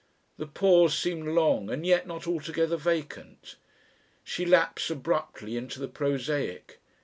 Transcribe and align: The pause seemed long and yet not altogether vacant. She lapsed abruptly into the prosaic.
The 0.37 0.47
pause 0.47 0.97
seemed 0.97 1.27
long 1.27 1.69
and 1.69 1.85
yet 1.85 2.07
not 2.07 2.25
altogether 2.25 2.75
vacant. 2.75 3.57
She 4.23 4.47
lapsed 4.47 4.89
abruptly 4.89 5.55
into 5.55 5.79
the 5.79 5.87
prosaic. 5.87 6.79